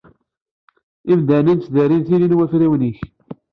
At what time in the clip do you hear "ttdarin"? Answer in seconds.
1.59-2.03